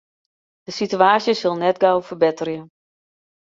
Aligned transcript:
De 0.65 0.71
sitewaasje 0.77 1.33
sil 1.35 1.55
net 1.59 1.77
gau 1.83 1.97
ferbetterje. 2.07 2.59